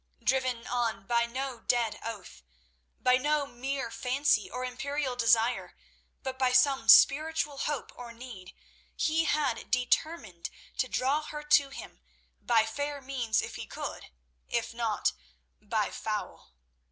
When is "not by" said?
14.73-15.91